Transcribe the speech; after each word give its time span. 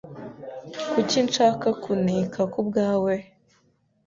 Kuki 0.91 1.17
nshaka 1.27 1.67
kuneka 1.83 2.41
kubwawe? 2.53 3.13